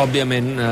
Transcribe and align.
Òbviament 0.00 0.54
eh, 0.56 0.66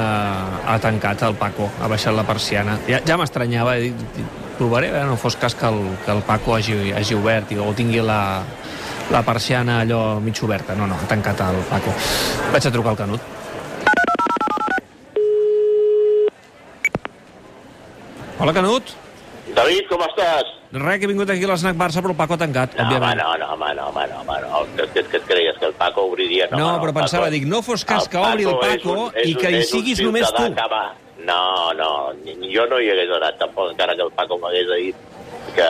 ha 0.65 0.77
tancat 0.81 1.21
el 1.27 1.35
Paco, 1.37 1.67
ha 1.81 1.89
baixat 1.93 2.15
la 2.17 2.25
persiana. 2.25 2.79
Ja, 2.89 3.03
ja 3.05 3.19
m'estranyava, 3.21 3.75
he 3.77 3.91
dit, 3.91 4.21
provaré, 4.57 4.89
eh, 4.97 5.03
no 5.05 5.19
fos 5.21 5.37
cas 5.37 5.55
que 5.55 5.69
el, 5.69 5.81
que 6.07 6.15
el 6.15 6.23
Paco 6.25 6.55
hagi, 6.57 6.93
hagi 6.97 7.19
obert 7.19 7.53
i, 7.53 7.59
o 7.61 7.69
tingui 7.77 8.01
la, 8.01 8.41
la 9.13 9.21
persiana 9.27 9.81
allò 9.85 10.19
mig 10.25 10.41
oberta. 10.43 10.75
No, 10.79 10.89
no, 10.89 10.97
ha 10.97 11.11
tancat 11.11 11.45
el 11.51 11.61
Paco. 11.69 11.93
Vaig 12.55 12.67
a 12.67 12.73
trucar 12.73 12.95
al 12.95 13.01
Canut. 13.03 13.21
Hola, 18.41 18.57
Canut. 18.57 18.97
David, 19.53 19.85
com 19.91 20.01
estàs? 20.09 20.60
Res, 20.73 20.99
que 21.01 21.05
he 21.05 21.09
vingut 21.11 21.31
aquí 21.33 21.43
a 21.45 21.49
l'Snac 21.51 21.75
Barça, 21.77 21.99
però 22.01 22.13
el 22.15 22.17
Paco 22.19 22.35
ha 22.37 22.39
tancat, 22.39 22.77
No, 22.77 22.85
home, 22.85 22.97
òbviament. 22.97 23.19
no, 23.19 23.31
no, 23.39 23.47
home, 23.55 23.71
no, 23.75 23.87
home, 23.89 24.05
no, 24.07 24.21
home, 24.21 24.37
no. 24.45 24.61
Que, 24.77 24.85
que, 24.95 25.03
que 25.11 25.17
et 25.19 25.25
creies 25.27 25.59
que 25.59 25.67
el 25.67 25.73
Paco 25.75 26.05
obriria? 26.07 26.47
No, 26.53 26.59
No, 26.59 26.69
home, 26.77 26.85
però 26.85 26.95
pensava, 27.01 27.25
Paco- 27.25 27.35
dic, 27.35 27.47
no 27.51 27.61
fos 27.63 27.85
cas 27.85 28.09
que 28.09 28.17
obri 28.19 28.45
el 28.45 28.59
Paco 28.61 28.93
un- 28.93 29.13
i 29.25 29.35
un- 29.35 29.41
que 29.41 29.51
hi 29.51 29.63
siguis 29.65 30.01
només 30.01 30.31
tu. 30.33 30.45
Que 30.55 30.69
va... 30.71 30.95
No, 31.21 31.73
no, 31.75 31.89
jo 32.55 32.67
no 32.71 32.79
hi 32.81 32.89
hagués 32.91 33.11
anat 33.17 33.37
tampoc, 33.39 33.73
encara 33.73 33.95
que 33.97 34.03
el 34.07 34.13
Paco 34.13 34.39
m'hagués 34.39 34.71
dit 34.77 34.97
que, 35.57 35.69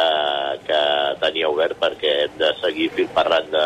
que 0.69 0.81
tenia 1.25 1.49
obert 1.49 1.79
perquè 1.81 2.13
hem 2.27 2.37
de 2.39 2.53
seguir 2.61 2.91
fil 2.95 3.09
parlant 3.17 3.49
de 3.51 3.65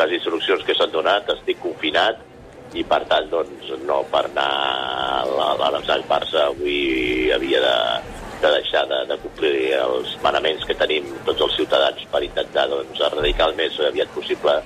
les 0.00 0.16
instruccions 0.18 0.64
que 0.64 0.74
s'han 0.74 0.90
donat, 0.90 1.28
estic 1.36 1.60
confinat 1.62 2.18
i 2.74 2.82
per 2.88 3.02
tant 3.04 3.28
doncs 3.30 3.68
no 3.84 4.00
per 4.10 4.24
anar 4.32 4.48
a 5.20 5.24
la- 5.28 5.68
a 5.68 6.00
Barça 6.08 6.46
avui 6.48 7.30
havia 7.30 7.60
de, 7.60 7.76
de 8.42 8.50
deixar 8.58 8.84
de, 8.90 8.98
de 9.08 9.16
complir 9.22 9.72
els 9.78 10.16
manaments 10.22 10.64
que 10.68 10.74
tenim 10.78 11.06
tots 11.26 11.44
els 11.46 11.54
ciutadans 11.60 12.02
per 12.12 12.22
intentar 12.26 12.66
doncs, 12.70 13.00
erradicar 13.08 13.48
el 13.50 13.56
més 13.58 13.78
aviat 13.88 14.10
possible 14.16 14.56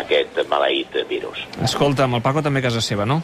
aquest 0.00 0.40
maleït 0.48 0.96
virus. 1.10 1.42
Escolta'm, 1.66 2.14
el 2.18 2.22
Paco 2.24 2.42
també 2.46 2.62
a 2.62 2.68
casa 2.68 2.80
seva, 2.84 3.06
no? 3.06 3.20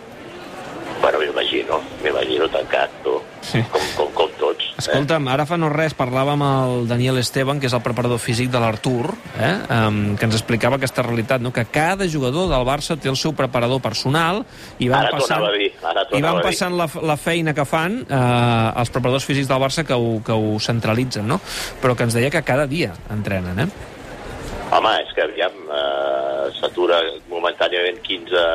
Bueno, 1.00 1.20
m'imagino, 1.20 1.80
m'imagino 2.03 2.48
tancat, 2.53 2.91
tu, 3.05 3.19
Sí. 3.47 3.62
com, 3.72 3.83
com, 3.97 4.12
com 4.22 4.30
tots. 4.41 4.66
Escolta'm, 4.77 5.24
ara 5.32 5.46
fa 5.48 5.56
no 5.56 5.70
res 5.72 5.94
parlava 5.96 6.34
amb 6.34 6.44
el 6.44 6.88
Daniel 6.91 7.16
Esteban, 7.16 7.60
que 7.60 7.69
és 7.70 7.74
el 7.77 7.80
preparador 7.84 8.20
físic 8.20 8.50
de 8.52 8.60
l'Artur, 8.60 9.14
eh? 9.41 9.55
um, 9.72 10.00
que 10.20 10.28
ens 10.28 10.36
explicava 10.36 10.77
aquesta 10.77 11.05
realitat, 11.06 11.41
no? 11.41 11.52
que 11.55 11.64
cada 11.72 12.05
jugador 12.12 12.50
del 12.52 12.66
Barça 12.69 12.98
té 13.00 13.08
el 13.08 13.16
seu 13.16 13.32
preparador 13.36 13.80
personal 13.80 14.42
i 14.78 14.91
van 14.92 15.08
Ara 15.08 15.16
passant, 15.16 15.47
dir, 15.56 15.70
ara 15.80 16.04
i 16.12 16.20
van 16.20 16.42
passant 16.44 16.77
la, 16.77 16.91
la 17.08 17.16
feina 17.16 17.56
que 17.56 17.64
fan 17.64 18.02
eh, 18.04 18.20
els 18.82 18.92
preparadors 18.92 19.24
físics 19.24 19.48
del 19.48 19.64
Barça 19.64 19.86
que 19.88 19.97
ho, 19.97 20.19
que 20.27 20.36
ho 20.36 20.60
centralitzen, 20.60 21.24
no? 21.24 21.41
però 21.80 21.97
que 21.97 22.04
ens 22.04 22.19
deia 22.19 22.30
que 22.30 22.44
cada 22.44 22.69
dia 22.69 22.92
entrenen. 23.14 23.64
Eh? 23.64 23.69
Home, 24.77 24.92
és 25.00 25.12
que 25.16 25.24
aviam, 25.24 25.56
eh, 25.72 26.47
s'atura 26.60 27.00
momentàniament 27.32 28.02
15 28.04 28.47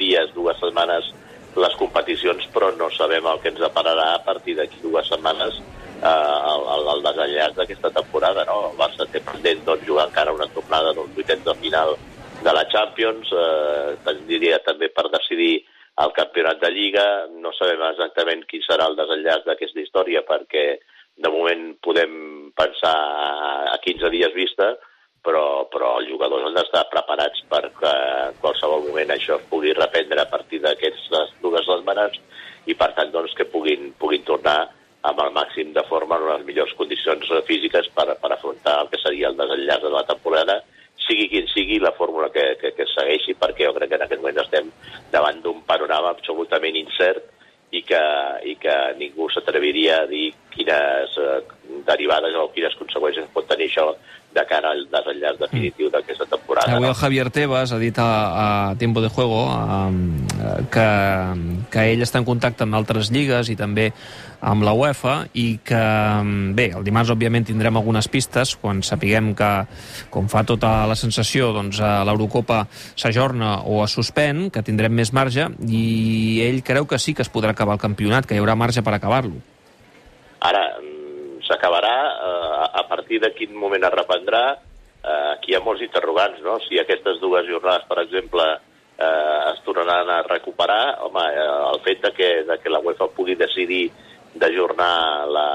dies, 0.00 0.34
dues 0.34 0.58
setmanes 0.58 1.12
les 1.56 1.74
competicions, 1.80 2.46
però 2.54 2.70
no 2.76 2.88
sabem 2.94 3.26
el 3.28 3.40
que 3.42 3.52
ens 3.52 3.60
depararà 3.60 4.12
a 4.14 4.22
partir 4.24 4.56
d'aquí 4.56 4.80
dues 4.82 5.08
setmanes 5.08 5.58
eh, 5.58 6.08
el, 6.08 6.64
el, 6.76 6.88
el 6.94 7.04
desenllaç 7.08 7.58
d'aquesta 7.58 7.90
temporada. 7.98 8.46
No? 8.48 8.70
El 8.70 8.78
Barça 8.80 9.08
té 9.12 9.20
pendent 9.24 9.64
doncs, 9.66 9.84
jugar 9.88 10.08
encara 10.08 10.34
una 10.36 10.48
tornada 10.54 10.94
dels 10.96 11.12
vuitens 11.16 11.44
de 11.44 11.56
final 11.60 11.96
de 12.42 12.54
la 12.56 12.64
Champions, 12.72 13.28
eh, 13.32 14.16
diria 14.28 14.58
també 14.64 14.88
per 14.90 15.10
decidir 15.12 15.64
el 16.02 16.14
campionat 16.16 16.62
de 16.62 16.70
Lliga. 16.72 17.06
No 17.44 17.52
sabem 17.58 17.84
exactament 17.90 18.46
quin 18.48 18.64
serà 18.64 18.88
el 18.88 18.96
desenllaç 18.98 19.44
d'aquesta 19.46 19.84
història 19.84 20.24
perquè 20.28 20.66
de 21.22 21.30
moment 21.30 21.74
podem 21.84 22.14
pensar 22.56 22.96
a 23.68 23.76
15 23.84 24.10
dies 24.10 24.32
vista, 24.34 24.72
però, 25.22 25.68
però 25.70 25.98
els 26.00 26.08
jugadors 26.10 26.48
han 26.48 26.56
d'estar 26.56 26.88
preparats 26.90 27.44
perquè 27.50 27.92
en 28.30 28.38
qualsevol 28.42 28.88
moment 28.88 29.12
això 29.14 29.38
es 29.38 29.46
pugui 29.50 29.74
reprendre 29.76 30.22
a 30.22 30.30
partir 30.30 30.58
d'aquestes 30.64 30.81
setmanes 32.02 32.66
i 32.66 32.74
per 32.78 32.92
tant 32.94 33.10
doncs, 33.10 33.34
que 33.34 33.44
puguin, 33.50 33.92
puguin 33.98 34.22
tornar 34.24 34.70
amb 35.02 35.18
el 35.18 35.32
màxim 35.34 35.72
de 35.74 35.82
forma 35.88 36.16
en 36.16 36.28
les 36.28 36.44
millors 36.46 36.74
condicions 36.78 37.26
físiques 37.46 37.88
per, 37.94 38.06
per 38.22 38.32
afrontar 38.32 38.82
el 38.82 38.88
que 38.88 39.00
seria 39.02 39.28
el 39.28 39.36
desenllaç 39.36 39.82
de 39.82 39.90
la 39.90 40.04
temporada 40.06 40.60
sigui 41.02 41.26
quin 41.28 41.48
sigui 41.50 41.80
la 41.82 41.92
fórmula 41.92 42.28
que, 42.30 42.54
que, 42.60 42.70
que 42.76 42.86
segueixi, 42.86 43.34
perquè 43.34 43.66
jo 43.66 43.74
crec 43.74 43.90
que 43.90 43.98
en 43.98 44.04
aquest 44.06 44.20
moment 44.22 44.38
estem 44.38 44.68
davant 45.10 45.40
d'un 45.42 45.62
panorama 45.66 46.12
absolutament 46.14 46.78
incert 46.78 47.24
i 47.72 47.82
que, 47.82 48.02
i 48.46 48.54
que 48.60 48.76
ningú 49.00 49.26
s'atreviria 49.32 50.02
a 50.02 50.06
dir 50.06 50.28
quines 50.52 51.16
eh, 51.18 51.40
derivades 51.88 52.36
o 52.38 52.50
quines 52.54 52.76
conseqüències 52.78 53.32
pot 53.34 53.48
tenir 53.50 53.70
això 53.70 53.88
de 54.36 54.44
cara 54.46 54.70
al 54.70 54.84
desenllaç 54.92 55.40
definitiu 55.40 55.90
d'aquesta 55.90 56.01
temporada. 56.64 56.76
Avui 56.78 56.86
no? 56.86 56.92
el 56.94 56.98
Javier 56.98 57.30
Tebas 57.34 57.72
ha 57.72 57.78
dit 57.78 57.98
a, 57.98 58.10
a 58.70 58.74
Tiempo 58.80 59.02
de 59.02 59.08
Juego 59.08 59.44
um, 59.50 59.98
que, 60.72 60.88
que 61.70 61.86
ell 61.92 62.04
està 62.04 62.22
en 62.22 62.26
contacte 62.28 62.64
amb 62.66 62.78
altres 62.78 63.12
lligues 63.14 63.50
i 63.52 63.56
també 63.58 63.90
amb 64.42 64.64
la 64.66 64.72
UEFA 64.74 65.14
i 65.38 65.46
que, 65.62 65.82
bé, 66.58 66.66
el 66.74 66.82
dimarts 66.82 67.12
òbviament 67.14 67.46
tindrem 67.46 67.78
algunes 67.78 68.08
pistes 68.10 68.56
quan 68.58 68.82
sapiguem 68.82 69.30
que, 69.38 69.50
com 70.10 70.26
fa 70.32 70.42
tota 70.48 70.72
la 70.90 70.96
sensació, 70.98 71.52
doncs 71.54 71.78
l'Eurocopa 71.78 72.64
s'ajorna 72.98 73.60
o 73.70 73.84
es 73.86 73.94
suspèn, 73.94 74.48
que 74.50 74.64
tindrem 74.66 74.94
més 74.98 75.14
marge 75.14 75.46
i 75.68 76.42
ell 76.48 76.60
creu 76.66 76.90
que 76.90 76.98
sí 76.98 77.14
que 77.14 77.22
es 77.22 77.30
podrà 77.30 77.54
acabar 77.54 77.78
el 77.78 77.84
campionat, 77.84 78.26
que 78.26 78.34
hi 78.34 78.42
haurà 78.42 78.58
marge 78.58 78.82
per 78.82 78.96
acabar-lo. 78.98 79.38
Ara, 80.42 80.64
mm, 80.82 81.46
s'acabarà, 81.46 81.96
eh, 82.10 82.66
a 82.82 82.84
partir 82.90 83.20
de 83.22 83.30
quin 83.38 83.54
moment 83.54 83.84
es 83.86 83.94
reprendrà, 83.94 84.58
aquí 85.42 85.52
hi 85.52 85.58
ha 85.58 85.64
molts 85.66 85.82
interrogants, 85.82 86.38
no? 86.46 86.60
Si 86.62 86.78
aquestes 86.78 87.18
dues 87.18 87.48
jornades, 87.50 87.82
per 87.90 87.98
exemple, 88.04 88.44
eh, 88.94 89.40
es 89.50 89.60
tornaran 89.66 90.08
a 90.08 90.22
recuperar, 90.22 91.02
home, 91.02 91.24
eh, 91.34 91.46
el 91.74 91.80
fet 91.82 92.02
de 92.06 92.12
que, 92.14 92.30
de 92.46 92.58
que 92.62 92.70
la 92.70 92.78
UEFA 92.78 93.10
pugui 93.10 93.34
decidir 93.34 93.90
d'ajornar 94.38 95.26
la, 95.26 95.48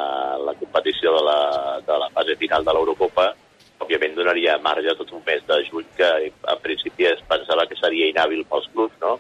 la 0.43 0.53
competició 0.59 1.15
de 1.15 1.23
la, 1.23 1.39
de 1.87 1.99
la 2.03 2.09
fase 2.13 2.35
final 2.35 2.65
de 2.67 2.73
l'Eurocopa, 2.75 3.31
òbviament 3.79 4.17
donaria 4.17 4.57
marge 4.59 4.93
tot 4.99 5.13
un 5.15 5.23
mes 5.25 5.41
de 5.47 5.61
juny 5.69 5.87
que 5.95 6.09
en 6.27 6.59
principi 6.61 7.07
es 7.07 7.23
pensava 7.29 7.65
que 7.69 7.77
seria 7.79 8.09
inhàbil 8.11 8.43
pels 8.49 8.67
clubs, 8.73 8.99
no? 9.01 9.15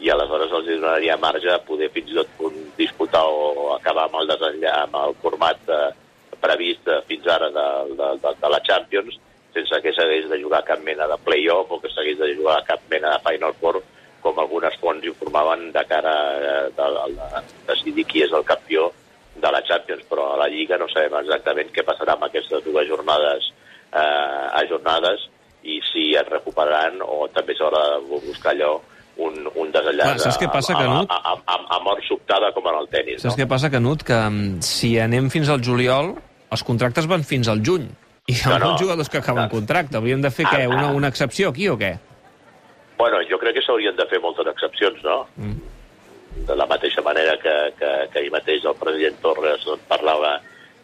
i 0.00 0.08
aleshores 0.08 0.52
els 0.56 0.68
donaria 0.80 1.16
marge 1.20 1.50
a 1.52 1.60
poder 1.64 1.90
fins 1.92 2.12
i 2.12 2.14
tot 2.16 2.54
disputar 2.76 3.24
o 3.28 3.72
acabar 3.74 4.06
amb 4.08 4.20
el, 4.20 4.30
desenllà, 4.30 4.76
amb 4.84 4.96
el 4.96 5.16
format 5.20 5.68
eh, 5.68 5.90
previst 6.40 6.88
eh, 6.88 7.02
fins 7.08 7.26
ara 7.28 7.50
de, 7.52 7.66
de, 7.98 8.08
de, 8.22 8.32
de 8.40 8.52
la 8.54 8.62
Champions 8.64 9.18
sense 9.54 9.80
que 9.82 9.92
s'hagués 9.96 10.28
de 10.30 10.38
jugar 10.42 10.62
cap 10.66 10.82
mena 10.86 11.08
de 11.10 11.18
play-off 11.24 11.70
o 11.70 11.80
que 11.80 11.90
s'hagués 11.92 12.18
de 12.18 12.34
jugar 12.34 12.62
cap 12.68 12.82
mena 12.90 13.16
de 13.16 13.22
Final 13.26 13.54
Four 13.60 13.80
com 14.20 14.38
algunes 14.38 14.76
fonts 14.80 15.06
informaven 15.08 15.70
de 15.72 15.84
cara 15.88 16.14
eh, 16.36 16.64
de, 16.76 16.88
de, 16.96 17.06
de 17.16 17.42
decidir 17.72 18.04
qui 18.06 18.24
és 18.26 18.32
el 18.36 18.44
campió 18.44 18.90
de 19.40 19.50
la 19.52 19.62
Champions, 19.64 20.04
però 20.10 20.34
a 20.34 20.38
la 20.42 20.48
Lliga 20.52 20.76
no 20.78 20.88
sabem 20.92 21.16
exactament 21.22 21.70
què 21.72 21.84
passarà 21.86 22.16
amb 22.16 22.26
aquestes 22.28 22.64
dues 22.66 22.88
jornades 22.88 23.50
eh, 23.92 24.46
ajornades 24.60 25.26
i 25.62 25.80
si 25.90 26.10
es 26.16 26.28
recuperaran 26.28 27.00
o 27.04 27.26
també 27.34 27.56
s'haurà 27.56 27.82
de 27.96 28.20
buscar 28.26 28.54
allò 28.54 28.78
un, 29.20 29.36
un 29.60 29.72
desenllaç 29.72 30.14
Clar, 30.14 30.22
saps 30.24 30.38
què 30.40 30.48
passa, 30.52 30.74
a, 30.76 30.84
Canut? 30.84 31.10
a, 31.10 31.18
a, 31.18 31.32
a, 31.36 31.56
a, 31.56 31.76
a 31.76 31.80
mort 31.84 32.04
sobtada 32.08 32.52
com 32.56 32.68
en 32.70 32.78
el 32.80 32.88
tennis. 32.92 33.24
Saps 33.24 33.34
no? 33.34 33.40
què 33.42 33.48
passa, 33.50 33.72
Canut? 33.72 34.04
Que 34.06 34.16
mm, 34.16 34.60
si 34.64 34.94
anem 35.02 35.28
fins 35.32 35.50
al 35.52 35.64
juliol, 35.64 36.14
els 36.50 36.64
contractes 36.66 37.08
van 37.10 37.26
fins 37.26 37.50
al 37.52 37.60
juny. 37.66 37.88
I 38.30 38.34
hi 38.36 38.42
ha 38.44 38.52
No, 38.54 38.58
no. 38.58 38.66
molts 38.70 38.82
jugadors 38.84 39.08
que 39.10 39.18
acaben 39.18 39.44
No. 39.48 39.50
contracte. 39.50 39.96
Hauríem 39.98 40.22
de 40.22 40.30
fer, 40.30 40.46
Ah, 40.46 40.54
què, 40.54 40.66
una, 40.68 40.90
una 40.94 41.08
excepció 41.10 41.50
aquí 41.50 41.68
o 41.68 41.76
què? 41.78 41.96
Bueno, 43.00 43.18
jo 43.30 43.38
crec 43.40 43.54
que 43.56 43.62
s'haurien 43.64 43.96
de 43.96 44.06
fer 44.06 44.20
moltes 44.20 44.46
excepcions, 44.46 45.02
no? 45.04 45.26
Mm. 45.36 46.46
De 46.46 46.54
la 46.56 46.66
mateixa 46.66 47.02
manera 47.02 47.36
que, 47.42 47.54
que, 47.78 47.90
que 48.12 48.18
ahir 48.20 48.30
mateix 48.30 48.64
el 48.64 48.74
president 48.78 49.16
Torres 49.24 49.64
doncs, 49.66 49.82
parlava 49.88 50.36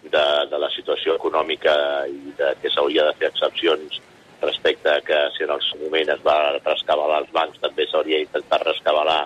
de, 0.03 0.25
de 0.51 0.59
la 0.59 0.71
situació 0.75 1.15
econòmica 1.17 1.75
i 2.11 2.33
de 2.39 2.55
que 2.63 2.71
s'hauria 2.73 3.05
de 3.11 3.15
fer 3.21 3.29
excepcions 3.31 4.01
respecte 4.43 4.89
a 4.91 5.01
que 5.01 5.19
si 5.37 5.45
en 5.45 5.51
el 5.55 5.61
seu 5.69 5.81
moment 5.85 6.11
es 6.17 6.23
va 6.25 6.39
rescabalar 6.65 7.21
els 7.23 7.31
bancs, 7.33 7.61
també 7.63 7.87
s'hauria 7.89 8.19
d'intentar 8.19 8.61
rescabalar 8.65 9.21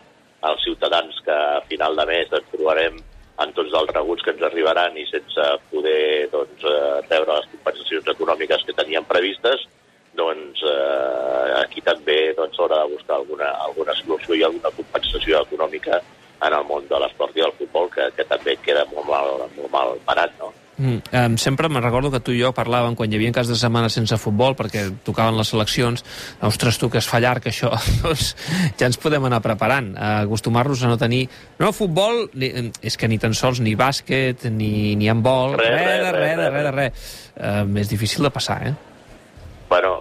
els 0.51 0.63
ciutadans 0.65 1.17
que 1.25 1.33
a 1.33 1.61
final 1.69 1.97
de 1.97 2.07
mes 2.07 2.31
ens 2.33 2.51
trobarem 2.53 3.01
amb 3.41 3.55
tots 3.57 3.73
els 3.73 3.91
rebuts 3.97 4.23
que 4.23 4.31
ens 4.35 4.43
arribaran 4.51 4.97
i 5.01 5.07
sense 5.09 5.47
poder 5.71 6.29
doncs, 6.33 6.65
eh, 6.65 7.01
rebre 7.09 7.39
les 7.39 7.49
compensacions 7.55 8.09
econòmiques 8.31 8.65
que 8.65 8.77
teníem 8.79 9.05
previstes, 9.05 9.67
doncs 10.15 10.63
eh, 10.63 11.51
aquí 11.61 11.83
també 11.83 12.33
doncs, 12.37 12.57
s'haurà 12.57 12.85
de 12.85 12.95
buscar 12.95 13.17
alguna, 13.19 13.51
alguna 13.67 13.95
solució 13.95 14.35
i 14.35 14.45
alguna 14.45 14.71
compensació 14.71 15.43
econòmica 15.43 16.01
en 16.47 16.53
el 16.57 16.65
món 16.65 16.87
de 16.89 16.99
l'esport 16.99 17.37
i 17.37 17.43
del 17.43 17.55
futbol, 17.59 17.91
que, 17.91 18.11
que 18.17 18.25
també 18.25 18.57
queda 18.65 18.87
molt 18.95 19.07
mal, 19.07 19.47
molt 19.57 19.71
mal 19.73 19.99
parat, 20.07 20.33
no? 20.39 20.53
Mm. 20.81 21.01
Um, 21.13 21.35
sempre 21.37 21.69
me'n 21.69 21.83
recordo 21.85 22.09
que 22.09 22.23
tu 22.25 22.33
i 22.33 22.39
jo 22.41 22.55
parlàvem 22.57 22.95
quan 22.97 23.13
hi 23.13 23.19
havia 23.19 23.35
cas 23.37 23.51
de 23.51 23.57
setmana 23.61 23.91
sense 23.93 24.17
futbol 24.17 24.55
perquè 24.57 24.87
tocaven 25.05 25.37
les 25.37 25.51
seleccions 25.53 26.01
ostres 26.49 26.79
tu 26.81 26.89
que 26.89 27.03
es 27.03 27.09
fa 27.11 27.19
llarg 27.21 27.51
això 27.51 27.69
doncs 28.01 28.31
ja 28.81 28.89
ens 28.89 28.97
podem 29.03 29.27
anar 29.29 29.43
preparant 29.45 29.91
a 30.01 30.23
acostumar-nos 30.23 30.81
a 30.81 30.89
no 30.89 30.97
tenir 30.97 31.27
no 31.61 31.75
futbol 31.77 32.31
ni, 32.33 32.49
és 32.81 32.97
que 32.97 33.11
ni 33.13 33.19
tan 33.21 33.37
sols 33.37 33.61
ni 33.61 33.75
bàsquet 33.77 34.47
ni, 34.49 34.97
ni 34.97 35.11
handbol 35.13 35.59
Res, 35.61 35.69
res, 35.69 35.85
res, 35.85 36.17
res, 36.17 36.41
res, 36.41 36.55
res, 36.55 36.73
res. 36.79 37.13
Uh, 37.37 37.67
és 37.85 37.93
difícil 37.93 38.25
de 38.25 38.33
passar 38.33 38.63
eh? 38.71 38.73
Bueno, 39.69 39.99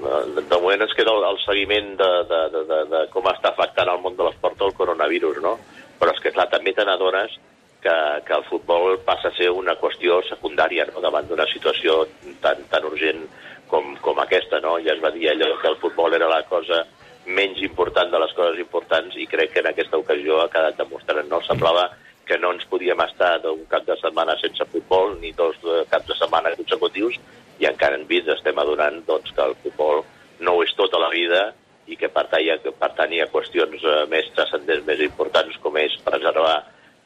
de 0.00 0.56
moment 0.56 0.86
ens 0.86 0.96
queda 0.96 1.12
el, 1.12 1.28
el 1.34 1.38
seguiment 1.44 1.92
de, 2.00 2.08
de, 2.32 2.40
de, 2.54 2.64
de, 2.72 2.80
de 2.94 3.04
com 3.12 3.28
està 3.28 3.52
afectant 3.52 3.92
el 3.92 4.00
món 4.00 4.16
de 4.16 4.24
l'esport 4.24 4.64
el 4.64 4.74
coronavirus, 4.78 5.42
no? 5.44 5.58
Però 6.00 6.14
és 6.14 6.24
que, 6.24 6.32
clar, 6.32 6.48
també 6.50 6.72
te 6.72 6.86
n'adones 6.86 7.36
que, 7.82 7.96
que 8.26 8.34
el 8.34 8.44
futbol 8.48 8.98
passa 9.06 9.30
a 9.30 9.36
ser 9.36 9.50
una 9.54 9.76
qüestió 9.80 10.20
secundària 10.28 10.86
no? 10.90 11.02
davant 11.04 11.28
d'una 11.28 11.46
situació 11.52 12.04
tan, 12.42 12.64
tan 12.70 12.86
urgent 12.88 13.24
com, 13.70 13.94
com 14.02 14.18
aquesta, 14.22 14.60
no? 14.64 14.78
Ja 14.84 14.94
es 14.96 15.02
va 15.04 15.12
dir 15.14 15.28
allò 15.30 15.52
que 15.60 15.70
el 15.70 15.78
futbol 15.82 16.16
era 16.16 16.30
la 16.30 16.42
cosa 16.48 16.82
menys 17.28 17.60
important 17.62 18.10
de 18.10 18.20
les 18.22 18.32
coses 18.34 18.60
importants 18.62 19.16
i 19.20 19.26
crec 19.28 19.52
que 19.52 19.60
en 19.60 19.70
aquesta 19.70 20.00
ocasió 20.00 20.40
ha 20.40 20.50
quedat 20.52 20.78
demostrant, 20.80 21.28
no? 21.28 21.42
Semblava 21.44 21.90
que 22.28 22.38
no 22.40 22.52
ens 22.52 22.66
podíem 22.68 23.00
estar 23.04 23.38
d'un 23.44 23.64
cap 23.72 23.86
de 23.88 23.96
setmana 24.00 24.36
sense 24.40 24.64
futbol 24.72 25.16
ni 25.20 25.32
dos 25.36 25.56
caps 25.92 26.10
de 26.10 26.16
setmana 26.16 26.52
consecutius 26.56 27.16
i 27.58 27.68
encara 27.68 27.96
en 27.96 28.04
vist 28.08 28.28
estem 28.32 28.58
adonant 28.60 29.00
doncs, 29.06 29.32
que 29.34 29.44
el 29.44 29.56
futbol 29.62 30.04
no 30.44 30.56
ho 30.56 30.64
és 30.64 30.74
tota 30.76 31.00
la 31.00 31.08
vida 31.12 31.48
i 31.88 31.96
que 31.96 32.10
per 32.12 32.26
tant 32.28 32.44
hi 32.44 32.50
ha, 32.52 32.58
per 32.60 32.90
tant, 32.96 33.12
hi 33.12 33.22
ha 33.22 33.30
qüestions 33.32 33.84
eh, 33.84 34.02
més 34.12 34.28
transcendents, 34.36 34.84
més 34.86 35.00
importants, 35.06 35.56
com 35.62 35.78
és 35.80 35.96
preservar 36.04 36.58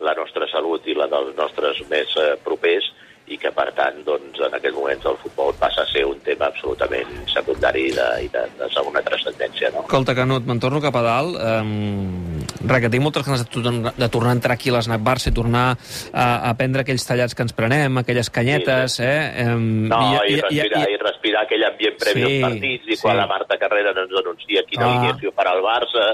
la 0.02 0.16
nostra 0.18 0.48
salut 0.50 0.86
i 0.86 0.98
la 0.98 1.08
dels 1.10 1.34
nostres 1.38 1.80
més 1.90 2.12
eh, 2.20 2.34
propers, 2.44 2.90
i 3.30 3.38
que, 3.40 3.52
per 3.54 3.68
tant, 3.76 4.00
doncs, 4.04 4.40
en 4.42 4.54
aquest 4.56 4.74
moments 4.74 5.04
el 5.06 5.16
futbol 5.22 5.52
passa 5.60 5.84
a 5.84 5.88
ser 5.88 6.02
un 6.08 6.18
tema 6.26 6.48
absolutament 6.50 7.10
secundari 7.30 7.86
i 7.88 7.92
de, 7.94 8.06
i 8.26 8.28
de, 8.32 8.42
de 8.58 8.68
segona 8.74 9.02
transcendència. 9.06 9.70
No? 9.72 9.84
Escolta, 9.86 10.14
Canut, 10.18 10.44
me'n 10.48 10.60
torno 10.62 10.80
cap 10.82 10.98
a 10.98 11.04
dalt. 11.06 11.38
Um, 11.38 12.42
res, 12.66 12.82
que 12.82 12.90
tinc 12.92 13.04
moltes 13.04 13.24
ganes 13.26 13.44
de, 13.46 13.92
de 14.02 14.08
tornar 14.12 14.34
a 14.34 14.38
entrar 14.38 14.56
aquí 14.58 14.72
a 14.72 14.76
l'Snac 14.76 15.04
Barça 15.06 15.30
i 15.30 15.36
tornar 15.36 15.64
a, 15.72 16.26
a 16.50 16.52
prendre 16.58 16.82
aquells 16.84 17.06
tallats 17.08 17.38
que 17.38 17.46
ens 17.46 17.54
prenem, 17.56 18.02
aquelles 18.02 18.32
canyetes, 18.34 18.98
sí, 18.98 19.06
sí. 19.06 19.08
eh? 19.08 19.46
Um, 19.46 19.86
no, 19.92 20.02
i, 20.26 20.34
i, 20.34 20.42
respirar, 20.42 20.82
i, 20.82 20.90
i, 20.90 20.98
i 20.98 21.00
respirar 21.06 21.46
aquell 21.46 21.66
ambient 21.70 21.96
previ 22.02 22.26
sí, 22.26 22.28
als 22.28 22.44
partits, 22.48 22.90
i 22.90 22.98
sí. 22.98 23.00
quan 23.06 23.22
la 23.22 23.30
Marta 23.30 23.60
Carrera 23.62 23.94
ens 23.94 24.20
anuncia 24.24 24.66
quina 24.68 24.88
ah. 24.88 24.92
alineació 24.98 25.32
farà 25.38 25.54
el 25.56 25.64
Barça, 25.64 26.10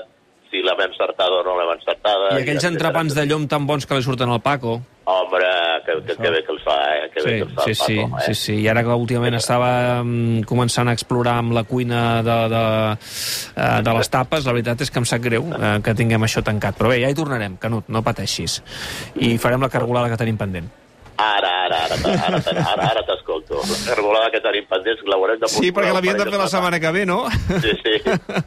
si 0.51 0.63
l'hem 0.65 0.81
encertada 0.89 1.41
o 1.41 1.43
no 1.47 1.57
l'hem 1.59 1.75
encertada... 1.77 2.31
I 2.37 2.45
aquells 2.45 2.65
entrepans 2.69 3.17
de 3.17 3.25
llom 3.29 3.49
tan 3.51 3.67
bons 3.69 3.87
que 3.87 3.99
li 3.99 4.05
surten 4.05 4.31
al 4.33 4.41
Paco. 4.45 4.79
Home, 5.09 5.39
que, 5.87 5.95
que, 6.05 6.17
que 6.19 6.31
bé 6.35 6.43
que 6.45 6.53
els 6.53 6.65
fa, 6.67 6.77
eh? 6.93 7.07
Que 7.15 7.23
sí, 7.23 7.29
bé 7.29 7.37
que 7.39 7.47
els 7.47 7.55
fa 7.57 7.67
sí, 7.67 7.75
sí, 7.75 7.97
Paco, 8.01 8.19
eh? 8.19 8.25
sí, 8.27 8.35
sí. 8.43 8.57
I 8.65 8.67
ara 8.73 8.83
que 8.85 8.97
últimament 9.05 9.39
sí. 9.39 9.43
estava 9.45 9.71
um, 10.03 10.43
començant 10.49 10.91
a 10.91 10.97
explorar 10.97 11.39
amb 11.43 11.57
la 11.57 11.65
cuina 11.69 12.03
de, 12.27 12.39
de, 12.53 12.65
uh, 12.97 13.79
de 13.87 13.97
les 14.01 14.13
tapes, 14.13 14.45
la 14.49 14.57
veritat 14.57 14.85
és 14.85 14.93
que 14.93 15.01
em 15.01 15.09
sap 15.09 15.25
greu 15.25 15.49
uh, 15.49 15.79
que 15.85 15.97
tinguem 15.97 16.29
això 16.29 16.45
tancat. 16.45 16.77
Però 16.81 16.93
bé, 16.93 17.01
ja 17.05 17.13
hi 17.13 17.17
tornarem, 17.17 17.57
Canut, 17.63 17.89
no 17.89 18.05
pateixis. 18.05 18.61
I 19.17 19.37
farem 19.41 19.65
la 19.65 19.73
cargolada 19.73 20.13
que 20.13 20.21
tenim 20.21 20.41
pendent. 20.41 20.69
Ara, 21.19 21.51
ara, 21.67 21.79
ara, 21.85 21.97
ara, 21.99 22.39
ara, 22.39 22.63
ara, 22.73 22.85
ara 22.93 23.03
t'escolto. 23.09 23.59
La 23.59 23.79
cargolada 23.89 24.31
que 24.31 24.41
tenim 24.45 24.69
pendents 24.71 25.01
l'haurem 25.11 25.41
de 25.41 25.49
posposar. 25.49 25.65
Sí, 25.65 25.73
perquè 25.75 25.91
l'havíem 25.97 26.21
de 26.21 26.27
fer 26.31 26.39
la 26.39 26.47
setmana 26.53 26.79
que 26.79 26.93
ve, 26.95 27.03
no? 27.11 27.19
Sí, 27.65 27.73
sí. 27.83 27.95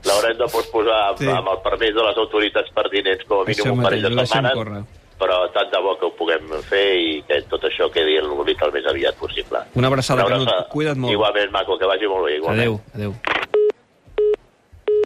L'haurem 0.08 0.40
de 0.40 0.48
posposar 0.54 1.02
amb, 1.10 1.20
sí. 1.20 1.28
amb 1.28 1.52
el 1.52 1.60
permís 1.66 1.92
de 1.98 2.08
les 2.08 2.22
autoritats 2.24 2.72
pertinents 2.78 3.28
com 3.28 3.44
a 3.44 3.50
mínim 3.50 3.74
un 3.76 3.84
parell 3.84 4.08
de 4.08 4.26
setmanes. 4.26 4.88
Però 5.22 5.36
tant 5.54 5.68
de 5.70 5.84
bo 5.84 5.98
que 6.00 6.08
ho 6.08 6.16
puguem 6.18 6.48
fer 6.66 6.86
i 6.98 7.12
que 7.28 7.44
tot 7.52 7.68
això 7.68 7.92
quedi 7.94 8.16
en 8.18 8.32
l'oblit 8.32 8.64
el 8.66 8.72
més 8.74 8.88
aviat 8.90 9.20
possible. 9.20 9.60
Una 9.78 9.92
abraçada, 9.92 10.24
Una 10.26 10.40
abraçada. 10.40 10.64
Canut. 10.64 10.72
Cuida't 10.72 10.98
molt. 10.98 11.14
Igualment, 11.14 11.52
maco, 11.54 11.78
que 11.78 11.92
vagi 11.92 12.10
molt 12.10 12.26
bé. 12.26 12.40
Igualment. 12.40 12.64
Adéu, 12.64 12.82
adéu. 12.96 13.41